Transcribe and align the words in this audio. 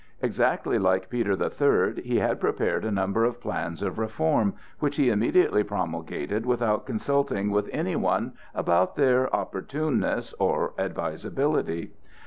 Exactly 0.19 0.79
like 0.79 1.11
Peter 1.11 1.35
the 1.35 1.51
Third, 1.51 1.99
he 1.99 2.17
had 2.17 2.39
prepared 2.39 2.83
a 2.83 2.89
number 2.91 3.23
of 3.23 3.39
plans 3.39 3.83
of 3.83 3.99
reform, 3.99 4.55
which 4.79 4.95
he 4.95 5.11
immediately 5.11 5.61
promulgated 5.61 6.43
without 6.43 6.87
consulting 6.87 7.51
with 7.51 7.69
any 7.71 7.95
one 7.95 8.33
about 8.55 8.95
their 8.95 9.27
opportuneness 9.27 10.33
or 10.39 10.73
advisability. 10.79 11.91